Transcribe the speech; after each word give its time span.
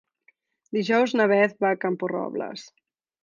Dijous 0.77 1.13
na 1.19 1.27
Beth 1.33 1.53
va 1.65 1.73
a 1.77 1.79
Camporrobles. 1.85 2.65